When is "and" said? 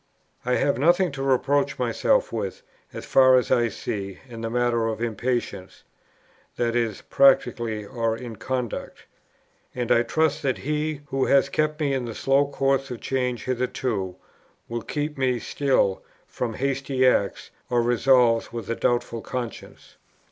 9.75-9.91